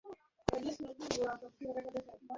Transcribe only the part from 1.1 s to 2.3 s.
উঁহাকে রাখা উচিত হয় না।